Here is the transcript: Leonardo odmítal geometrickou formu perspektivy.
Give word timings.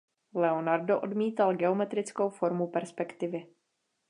Leonardo 0.41 1.01
odmítal 1.01 1.55
geometrickou 1.55 2.29
formu 2.29 2.67
perspektivy. 2.67 3.45